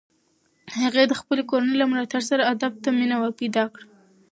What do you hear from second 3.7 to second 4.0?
کړه.